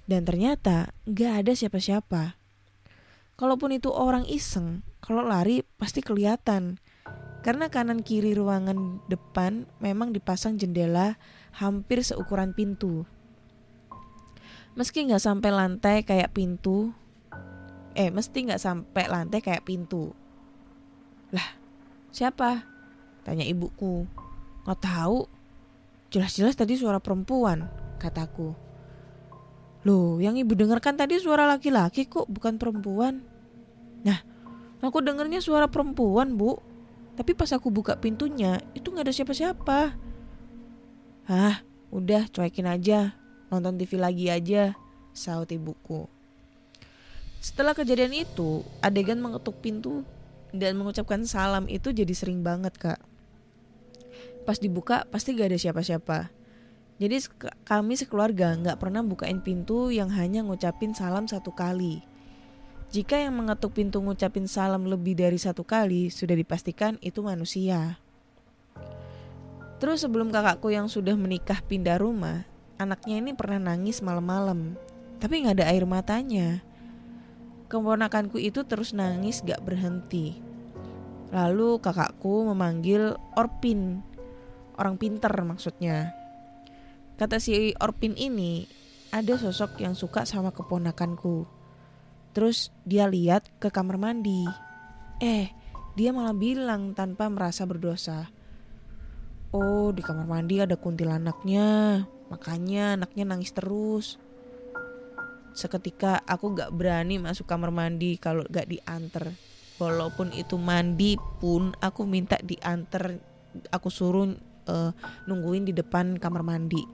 [0.09, 2.41] Dan ternyata gak ada siapa-siapa.
[3.37, 6.81] Kalaupun itu orang iseng, kalau lari pasti kelihatan.
[7.45, 11.21] Karena kanan kiri ruangan depan memang dipasang jendela
[11.55, 13.07] hampir seukuran pintu.
[14.75, 16.91] Meski nggak sampai lantai kayak pintu,
[17.99, 20.15] eh mesti nggak sampai lantai kayak pintu.
[21.31, 21.59] Lah,
[22.11, 22.67] siapa?
[23.23, 24.07] Tanya ibuku.
[24.67, 25.27] Nggak tahu.
[26.09, 27.69] Jelas-jelas tadi suara perempuan,
[28.01, 28.57] kataku.
[29.85, 33.21] Loh, yang ibu dengarkan tadi suara laki-laki kok, bukan perempuan.
[34.03, 34.25] Nah,
[34.81, 36.57] aku dengarnya suara perempuan, Bu.
[37.19, 39.79] Tapi pas aku buka pintunya, itu nggak ada siapa-siapa.
[41.29, 41.61] Hah,
[41.93, 43.13] udah cuekin aja.
[43.49, 44.77] Nonton TV lagi aja,
[45.13, 46.09] saut ibuku.
[47.41, 50.05] Setelah kejadian itu, adegan mengetuk pintu
[50.53, 53.08] dan mengucapkan salam itu jadi sering banget, Kak.
[54.49, 56.33] Pas dibuka, pasti gak ada siapa-siapa.
[56.97, 57.21] Jadi
[57.69, 62.03] kami sekeluarga nggak pernah bukain pintu yang hanya ngucapin salam satu kali.
[62.89, 68.01] Jika yang mengetuk pintu ngucapin salam lebih dari satu kali, sudah dipastikan itu manusia.
[69.79, 72.49] Terus sebelum kakakku yang sudah menikah pindah rumah,
[72.81, 74.75] anaknya ini pernah nangis malam-malam,
[75.21, 76.65] tapi nggak ada air matanya.
[77.69, 80.41] Keponakanku itu terus nangis gak berhenti.
[81.29, 84.01] Lalu kakakku memanggil Orpin,
[84.79, 86.15] orang pinter maksudnya.
[87.19, 88.63] Kata si Orpin ini,
[89.11, 91.51] ada sosok yang suka sama keponakanku.
[92.31, 94.47] Terus dia lihat ke kamar mandi.
[95.19, 95.51] Eh,
[95.99, 98.31] dia malah bilang tanpa merasa berdosa.
[99.51, 102.05] Oh, di kamar mandi ada kuntilanaknya.
[102.31, 104.21] Makanya anaknya nangis terus.
[105.59, 109.35] Seketika aku gak berani masuk kamar mandi kalau gak diantar.
[109.83, 113.19] Walaupun itu mandi pun aku minta diantar.
[113.75, 114.39] Aku suruh
[114.69, 114.93] uh,
[115.25, 116.85] nungguin di depan kamar mandi.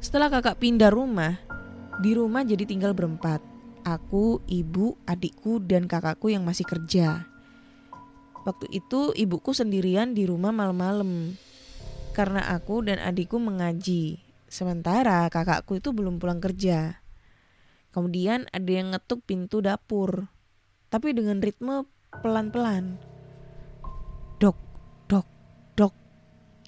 [0.00, 1.36] Setelah kakak pindah rumah,
[2.00, 3.44] di rumah jadi tinggal berempat.
[3.84, 7.28] Aku, ibu, adikku, dan kakakku yang masih kerja.
[8.48, 11.36] Waktu itu ibuku sendirian di rumah malam-malam.
[12.16, 14.24] Karena aku dan adikku mengaji.
[14.48, 17.00] Sementara kakakku itu belum pulang kerja.
[17.92, 20.32] Kemudian ada yang ngetuk pintu dapur.
[20.88, 21.84] Tapi dengan ritme
[22.24, 23.09] pelan-pelan.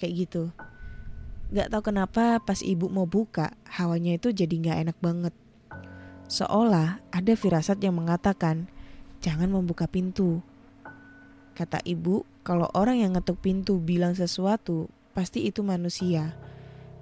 [0.03, 0.51] Kayak gitu.
[1.55, 5.35] Gak tahu kenapa pas ibu mau buka, hawanya itu jadi gak enak banget.
[6.27, 8.67] Seolah ada firasat yang mengatakan,
[9.23, 10.43] jangan membuka pintu.
[11.55, 16.35] Kata ibu, kalau orang yang ngetuk pintu bilang sesuatu, pasti itu manusia.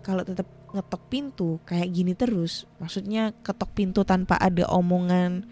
[0.04, 0.44] Kalau tetap
[0.76, 5.48] ngetok pintu kayak gini terus, maksudnya ketok pintu tanpa ada omongan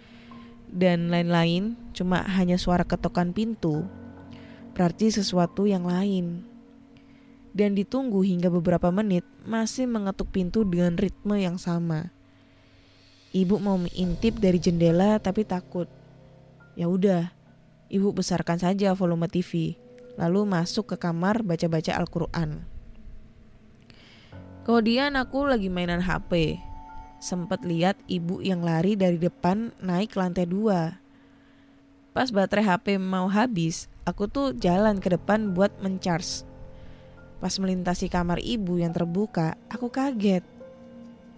[0.68, 3.88] dan lain-lain, cuma hanya suara ketokan pintu,
[4.76, 6.57] berarti sesuatu yang lain
[7.58, 12.14] dan ditunggu hingga beberapa menit masih mengetuk pintu dengan ritme yang sama.
[13.34, 15.90] Ibu mau mengintip dari jendela tapi takut.
[16.78, 17.34] Ya udah,
[17.90, 19.74] ibu besarkan saja volume TV,
[20.14, 22.62] lalu masuk ke kamar baca-baca Al-Qur'an.
[24.62, 26.62] Kemudian aku lagi mainan HP.
[27.18, 31.02] Sempat lihat ibu yang lari dari depan naik ke lantai dua.
[32.14, 36.47] Pas baterai HP mau habis, aku tuh jalan ke depan buat mencharge
[37.38, 40.42] Pas melintasi kamar ibu yang terbuka, aku kaget.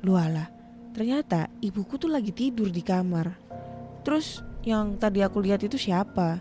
[0.01, 0.49] Lualah,
[0.97, 3.37] ternyata ibuku tuh lagi tidur di kamar.
[4.01, 6.41] Terus yang tadi aku lihat itu siapa?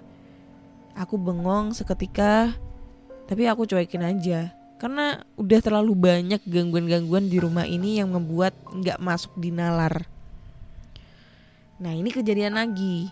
[0.95, 2.55] Aku bengong seketika,
[3.27, 4.55] tapi aku cuekin aja.
[4.79, 10.07] Karena udah terlalu banyak gangguan-gangguan di rumah ini yang membuat nggak masuk di nalar.
[11.83, 13.11] Nah ini kejadian lagi.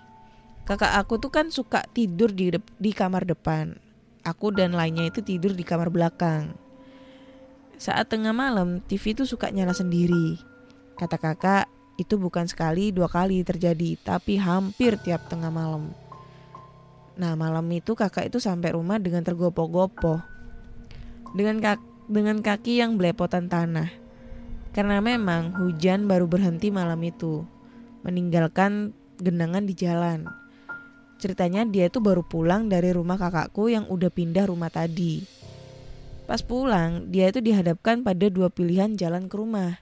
[0.63, 3.86] Kakak aku tuh kan suka tidur di, di kamar depan
[4.27, 6.51] Aku dan lainnya itu tidur di kamar belakang.
[7.79, 10.35] Saat tengah malam, TV itu suka nyala sendiri.
[10.99, 15.95] Kata kakak, itu bukan sekali dua kali terjadi, tapi hampir tiap tengah malam.
[17.15, 20.19] Nah malam itu kakak itu sampai rumah dengan tergopoh-gopoh.
[21.31, 21.79] Dengan, kak
[22.11, 23.89] dengan kaki yang belepotan tanah.
[24.75, 27.47] Karena memang hujan baru berhenti malam itu.
[28.03, 28.91] Meninggalkan
[29.23, 30.27] genangan di jalan.
[31.17, 35.25] Ceritanya dia itu baru pulang dari rumah kakakku yang udah pindah rumah tadi.
[36.29, 39.81] Pas pulang, dia itu dihadapkan pada dua pilihan jalan ke rumah.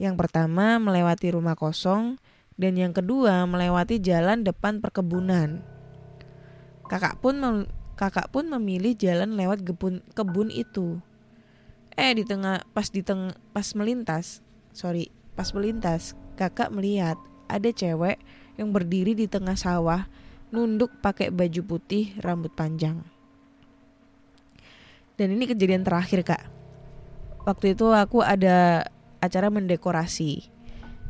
[0.00, 2.20] Yang pertama melewati rumah kosong
[2.56, 5.60] Dan yang kedua melewati jalan depan perkebunan.
[6.88, 7.68] Kakak pun mem-
[8.00, 10.96] kakak pun memilih jalan lewat kebun kebun itu.
[12.00, 14.40] Eh di tengah pas di teng pas melintas,
[14.72, 18.16] sorry pas melintas kakak melihat ada cewek
[18.56, 20.08] yang berdiri di tengah sawah
[20.54, 23.02] nunduk pakai baju putih rambut panjang.
[25.16, 26.44] Dan ini kejadian terakhir kak.
[27.48, 28.84] Waktu itu aku ada
[29.22, 30.52] acara mendekorasi.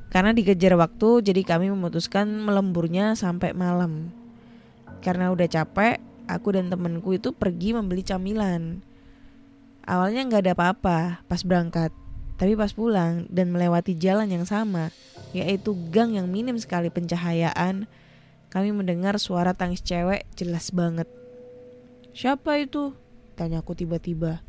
[0.07, 4.15] Karena dikejar waktu jadi kami memutuskan melemburnya sampai malam.
[5.03, 5.99] Karena udah capek,
[6.31, 8.79] aku dan temenku itu pergi membeli camilan.
[9.87, 11.95] Awalnya nggak ada apa-apa pas berangkat,
[12.39, 14.91] tapi pas pulang dan melewati jalan yang sama,
[15.31, 17.87] yaitu gang yang minim sekali pencahayaan,
[18.57, 21.05] kami mendengar suara tangis cewek jelas banget.
[22.17, 22.97] Siapa itu?
[23.37, 24.41] Tanya aku tiba-tiba.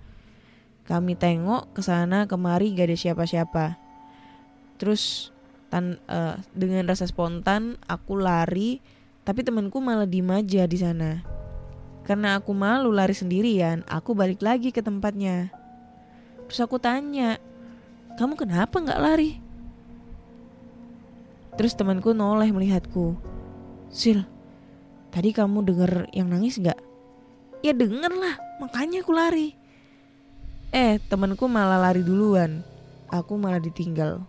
[0.87, 3.75] Kami tengok ke sana kemari gak ada siapa-siapa.
[4.79, 5.35] Terus
[5.67, 8.79] tan eh, dengan rasa spontan aku lari,
[9.27, 11.27] tapi temanku malah diem aja di sana.
[12.07, 15.51] Karena aku malu lari sendirian, aku balik lagi ke tempatnya.
[16.47, 17.43] Terus aku tanya,
[18.15, 19.43] kamu kenapa nggak lari?
[21.59, 23.26] Terus temanku noleh melihatku.
[23.91, 24.27] Sil,
[25.09, 26.79] tadi kamu denger yang nangis nggak?
[27.63, 29.57] Ya denger lah, makanya aku lari.
[30.75, 32.61] Eh, temanku malah lari duluan.
[33.07, 34.27] Aku malah ditinggal.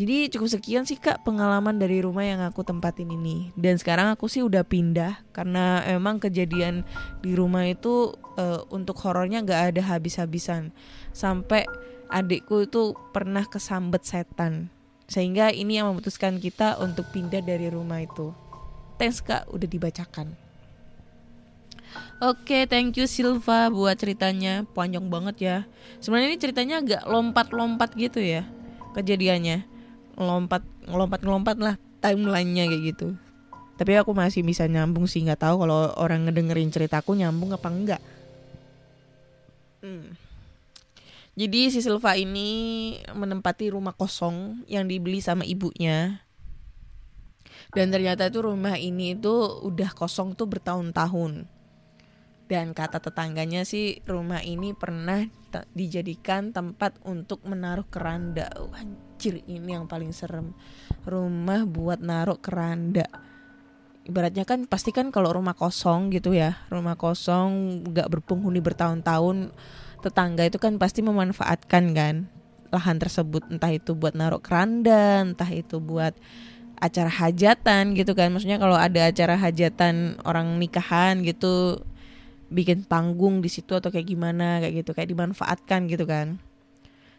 [0.00, 3.52] Jadi cukup sekian sih kak pengalaman dari rumah yang aku tempatin ini.
[3.52, 6.88] Dan sekarang aku sih udah pindah karena emang kejadian
[7.20, 10.72] di rumah itu eh, untuk horornya nggak ada habis-habisan.
[11.12, 11.68] Sampai
[12.08, 14.72] adikku itu pernah kesambet setan.
[15.10, 18.30] Sehingga ini yang memutuskan kita untuk pindah dari rumah itu.
[18.94, 20.30] Thanks kak udah dibacakan.
[22.22, 24.62] Oke, thank you Silva buat ceritanya.
[24.70, 25.56] Panjang banget ya.
[25.98, 28.46] Sebenarnya ini ceritanya agak lompat-lompat gitu ya
[28.94, 29.66] kejadiannya.
[30.14, 33.08] Lompat, ngelompat lah timelinenya kayak gitu.
[33.80, 38.02] Tapi aku masih bisa nyambung sih nggak tahu kalau orang ngedengerin ceritaku nyambung apa enggak.
[39.80, 40.12] Hmm.
[41.38, 42.48] Jadi si Silva ini
[43.14, 46.26] menempati rumah kosong yang dibeli sama ibunya.
[47.70, 49.30] Dan ternyata itu rumah ini itu
[49.62, 51.46] udah kosong tuh bertahun-tahun.
[52.50, 55.22] Dan kata tetangganya sih rumah ini pernah
[55.70, 58.50] dijadikan tempat untuk menaruh keranda.
[58.58, 60.50] Oh, anjir ini yang paling serem.
[61.06, 63.06] Rumah buat naruh keranda.
[64.02, 69.54] Ibaratnya kan pasti kan kalau rumah kosong gitu ya, rumah kosong nggak berpenghuni bertahun-tahun,
[70.00, 72.14] tetangga itu kan pasti memanfaatkan kan
[72.70, 73.46] lahan tersebut.
[73.50, 76.16] Entah itu buat naruh keranda, entah itu buat
[76.80, 78.32] acara hajatan gitu kan.
[78.32, 81.84] Maksudnya kalau ada acara hajatan orang nikahan gitu
[82.50, 86.40] bikin panggung di situ atau kayak gimana kayak gitu kayak dimanfaatkan gitu kan.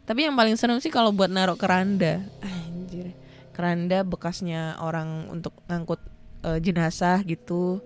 [0.04, 2.26] Tapi yang paling serem sih kalau buat naruh keranda.
[2.42, 3.14] Anjir.
[3.54, 6.02] Keranda bekasnya orang untuk ngangkut
[6.44, 7.80] eh, jenazah gitu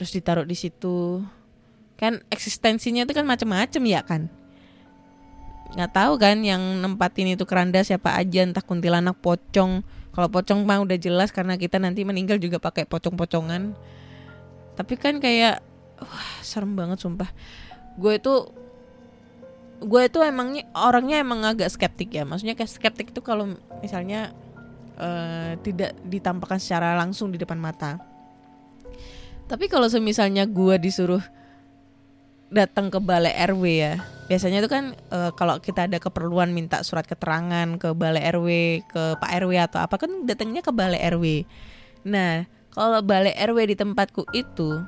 [0.00, 1.20] terus ditaruh di situ
[2.00, 4.32] kan eksistensinya itu kan macem-macem ya kan?
[5.76, 9.84] Nggak tahu kan yang nempatin itu keranda siapa aja entah kuntilanak pocong.
[10.10, 13.76] Kalau pocong mah udah jelas karena kita nanti meninggal juga pakai pocong-pocongan.
[14.74, 15.60] Tapi kan kayak
[16.00, 17.28] wah serem banget sumpah.
[18.00, 18.48] Gue itu
[19.80, 22.24] gue itu emangnya orangnya emang agak skeptik ya.
[22.24, 24.32] Maksudnya kayak skeptik itu kalau misalnya
[24.96, 28.00] eh, tidak ditampakkan secara langsung di depan mata.
[29.46, 31.22] Tapi kalau semisalnya gue disuruh
[32.50, 33.94] datang ke balai RW ya.
[34.26, 38.48] Biasanya itu kan eh, kalau kita ada keperluan minta surat keterangan ke balai RW
[38.86, 41.46] ke Pak RW atau apa kan datangnya ke balai RW
[42.00, 44.80] nah kalau balai RW di tempatku itu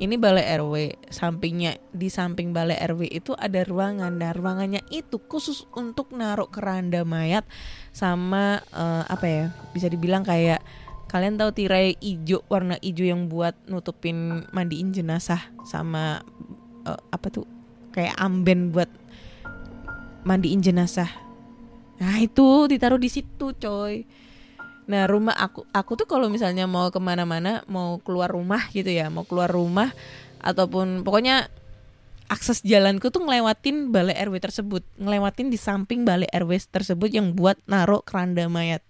[0.00, 4.16] ini balai RW sampingnya di samping balai RW itu ada ruangan.
[4.16, 7.44] Nah ruangannya itu khusus untuk naruh keranda mayat
[7.92, 9.44] sama eh, apa ya
[9.76, 10.64] bisa dibilang kayak
[11.10, 16.24] kalian tahu tirai ijo warna ijo yang buat nutupin mandiin jenazah sama
[16.86, 17.46] eh, apa tuh
[17.90, 18.88] kayak amben buat
[20.24, 21.10] mandiin jenazah
[22.00, 24.04] nah itu ditaruh di situ coy
[24.90, 29.06] Nah rumah aku aku tuh kalau misalnya mau ke mana-mana mau keluar rumah gitu ya
[29.06, 29.94] mau keluar rumah
[30.42, 31.46] ataupun pokoknya
[32.26, 37.54] akses jalanku tuh ngelewatin balai RW tersebut ngelewatin di samping balai RW tersebut yang buat
[37.70, 38.82] naruh keranda mayat.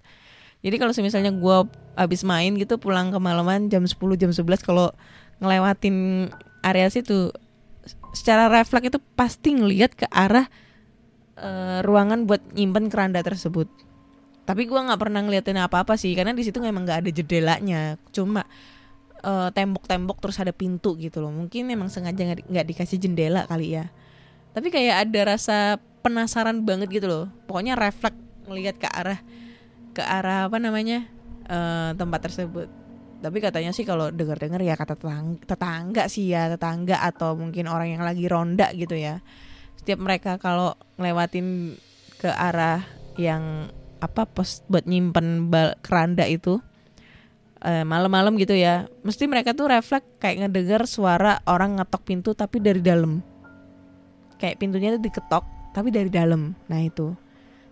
[0.64, 4.92] Jadi kalau misalnya gua habis main gitu pulang kemalaman jam 10 jam 11 kalau
[5.40, 6.28] ngelewatin
[6.64, 7.32] area situ
[8.10, 10.46] secara refleks itu pasti ngelihat ke arah
[11.38, 13.68] eh, ruangan buat nyimpen keranda tersebut.
[14.44, 17.80] Tapi gua nggak pernah ngeliatin apa-apa sih karena di situ memang nggak ada jendelanya
[18.10, 18.46] cuma
[19.22, 21.30] eh, tembok-tembok terus ada pintu gitu loh.
[21.30, 23.86] Mungkin memang sengaja nggak di- nggak dikasih jendela kali ya.
[24.50, 25.56] Tapi kayak ada rasa
[26.02, 27.24] penasaran banget gitu loh.
[27.46, 28.18] Pokoknya refleks
[28.50, 29.20] ngelihat ke arah
[29.94, 31.06] ke arah apa namanya
[31.46, 32.79] eh, tempat tersebut
[33.20, 37.92] tapi katanya sih kalau dengar-dengar ya kata tetangga, tetangga sih ya tetangga atau mungkin orang
[37.92, 39.20] yang lagi ronda gitu ya.
[39.76, 41.76] Setiap mereka kalau ngelewatin
[42.16, 42.80] ke arah
[43.20, 43.68] yang
[44.00, 46.56] apa pos buat nyimpen bal keranda itu
[47.60, 52.60] eh, malam-malam gitu ya mesti mereka tuh refleks kayak ngedenger suara orang ngetok pintu tapi
[52.60, 53.20] dari dalam.
[54.40, 55.44] Kayak pintunya tuh diketok
[55.76, 56.56] tapi dari dalam.
[56.72, 57.12] Nah itu.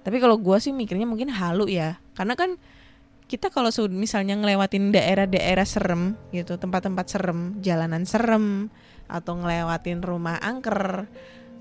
[0.05, 1.97] Tapi kalau gua sih mikirnya mungkin halu ya.
[2.13, 2.61] Karena kan
[3.29, 8.73] kita kalau misalnya ngelewatin daerah-daerah serem gitu tempat-tempat serem jalanan serem
[9.05, 11.05] atau ngelewatin rumah angker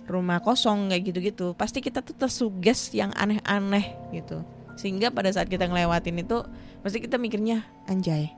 [0.07, 4.39] rumah kosong kayak gitu-gitu pasti kita tuh tersuges yang aneh-aneh gitu.
[4.79, 6.47] Sehingga pada saat kita ngelewatin itu
[6.79, 8.31] pasti kita mikirnya anjay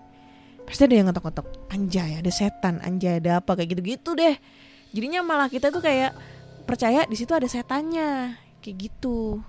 [0.69, 1.73] pasti ada yang ngetok-ngetok.
[1.73, 2.77] Anjay ada setan.
[2.85, 3.57] Anjay ada apa?
[3.57, 4.37] Kayak gitu-gitu deh.
[4.93, 6.13] Jadinya malah kita tuh kayak
[6.69, 8.37] percaya di situ ada setannya.
[8.61, 9.41] Kayak gitu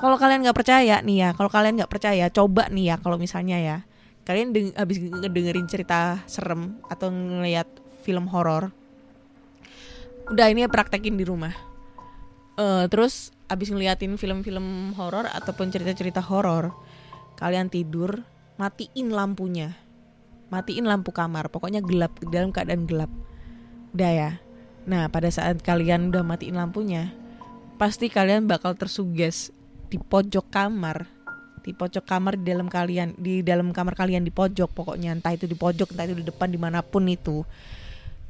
[0.00, 3.60] kalau kalian nggak percaya nih ya kalau kalian nggak percaya coba nih ya kalau misalnya
[3.60, 3.76] ya
[4.24, 7.68] kalian deng habis ngedengerin cerita serem atau ngeliat
[8.00, 8.72] film horor
[10.30, 11.52] udah ini ya praktekin di rumah.
[12.54, 16.70] Eh terus abis ngeliatin film-film horor ataupun cerita-cerita horor
[17.34, 18.22] kalian tidur
[18.56, 19.74] matiin lampunya.
[20.54, 23.10] Matiin lampu kamar pokoknya gelap dalam keadaan gelap.
[23.90, 24.30] Udah ya.
[24.86, 27.10] Nah pada saat kalian udah matiin lampunya
[27.80, 29.50] pasti kalian bakal tersuges
[29.90, 31.04] di pojok kamar.
[31.60, 35.12] Di pojok kamar di dalam kalian di dalam kamar kalian di pojok pokoknya.
[35.12, 37.42] Entah itu di pojok entah itu di depan di mana pun itu.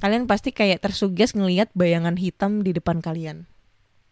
[0.00, 3.44] Kalian pasti kayak tersuges ngelihat bayangan hitam di depan kalian.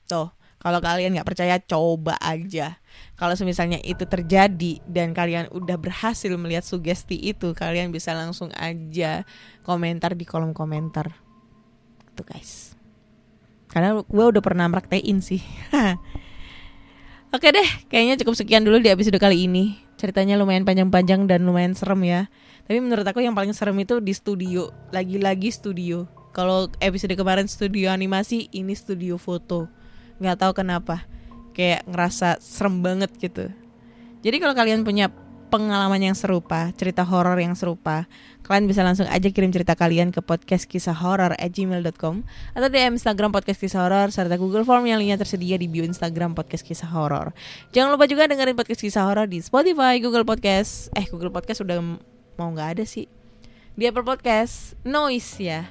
[0.04, 0.28] Tuh
[0.58, 2.82] kalau kalian nggak percaya coba aja.
[3.14, 9.22] Kalau misalnya itu terjadi dan kalian udah berhasil melihat sugesti itu kalian bisa langsung aja
[9.62, 11.14] komentar di kolom komentar.
[12.18, 12.74] Tuh guys.
[13.70, 15.44] Karena gue udah pernah praktein sih
[17.28, 19.76] Oke deh, kayaknya cukup sekian dulu di episode kali ini.
[20.00, 22.32] Ceritanya lumayan panjang-panjang dan lumayan serem ya.
[22.64, 26.08] Tapi menurut aku yang paling serem itu di studio, lagi-lagi studio.
[26.32, 29.68] Kalau episode kemarin studio animasi, ini studio foto.
[30.24, 31.04] Nggak tahu kenapa,
[31.52, 33.52] kayak ngerasa serem banget gitu.
[34.24, 35.12] Jadi kalau kalian punya
[35.48, 38.04] pengalaman yang serupa, cerita horor yang serupa,
[38.44, 43.00] kalian bisa langsung aja kirim cerita kalian ke podcast kisah horor at gmail.com atau DM
[43.00, 46.88] Instagram podcast kisah horor serta Google Form yang linknya tersedia di bio Instagram podcast kisah
[46.92, 47.32] horor.
[47.72, 50.92] Jangan lupa juga dengerin podcast kisah horor di Spotify, Google Podcast.
[50.92, 51.80] Eh Google Podcast udah
[52.36, 53.08] mau nggak ada sih.
[53.74, 55.62] Di Apple Podcast, Noise ya.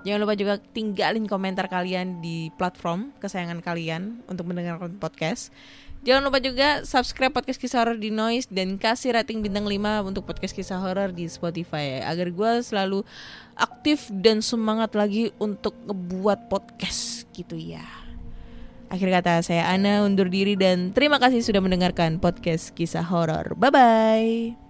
[0.00, 5.52] Jangan lupa juga tinggalin komentar kalian di platform kesayangan kalian untuk mendengarkan podcast.
[6.00, 10.24] Jangan lupa juga subscribe podcast kisah horor di Noise dan kasih rating bintang 5 untuk
[10.24, 13.04] podcast kisah horor di Spotify agar gue selalu
[13.52, 17.84] aktif dan semangat lagi untuk ngebuat podcast gitu ya.
[18.88, 23.52] Akhir kata saya Ana undur diri dan terima kasih sudah mendengarkan podcast kisah horor.
[23.54, 24.69] Bye bye.